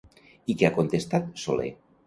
I 0.53 0.55
què 0.61 0.67
ha 0.69 0.73
contestat 0.79 1.31
Soler? 1.45 1.71